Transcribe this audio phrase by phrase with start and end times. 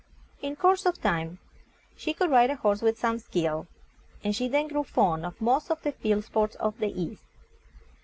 [0.41, 1.37] In course of time
[1.95, 3.67] she could ride a horse with some skill,
[4.23, 7.21] and she then grew fond of most of the field sports of the East.